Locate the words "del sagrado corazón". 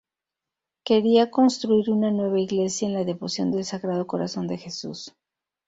3.51-4.47